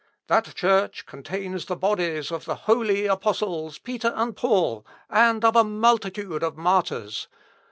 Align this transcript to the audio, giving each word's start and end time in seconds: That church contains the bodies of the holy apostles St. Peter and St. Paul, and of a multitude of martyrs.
That 0.25 0.55
church 0.55 1.05
contains 1.05 1.65
the 1.65 1.75
bodies 1.75 2.31
of 2.31 2.45
the 2.45 2.55
holy 2.65 3.05
apostles 3.05 3.75
St. 3.75 3.83
Peter 3.83 4.11
and 4.15 4.29
St. 4.29 4.35
Paul, 4.37 4.83
and 5.11 5.45
of 5.45 5.55
a 5.55 5.63
multitude 5.63 6.41
of 6.41 6.57
martyrs. 6.57 7.27